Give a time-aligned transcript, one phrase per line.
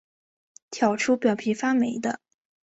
[0.71, 2.19] 挑出表皮发霉的